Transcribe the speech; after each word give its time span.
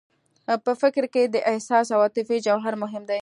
په 0.65 0.71
فکر 0.81 1.03
کې 1.13 1.23
د 1.27 1.35
احساس 1.51 1.87
او 1.95 1.99
عاطفې 2.05 2.37
جوهر 2.45 2.73
مهم 2.83 3.03
دی 3.09 3.19